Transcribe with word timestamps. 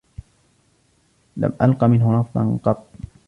لم 1.37 1.53
ألقَ 1.61 1.83
منهُ 1.83 2.19
رفضًا 2.19 2.57
قطّ. 2.63 2.85